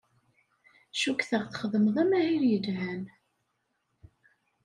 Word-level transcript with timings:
Cukkteɣ 1.01 1.43
txedmeḍ 1.47 1.95
amahil 2.03 2.43
yelhan. 2.51 3.03